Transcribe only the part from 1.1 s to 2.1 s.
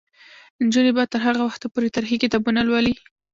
تر هغه وخته پورې